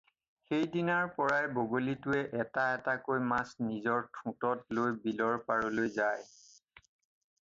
[0.45, 6.29] সেইদিনাৰ পৰাই বগলীটোৱে এটা এটাকৈ মাছ নিজৰ ঠোঁটত লৈ বিলৰ পাৰলৈ যায়।